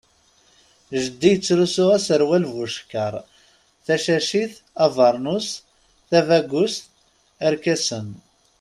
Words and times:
Jeddi 0.99 1.29
yettlusu 1.31 1.83
aserwal 1.95 2.43
bucekkaṛ, 2.53 3.13
tacacit, 3.85 4.53
abernus, 4.85 5.47
tabagust, 6.09 6.81
arkasen. 7.47 8.07